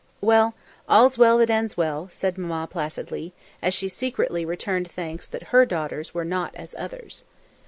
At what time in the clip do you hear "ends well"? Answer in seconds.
1.51-2.07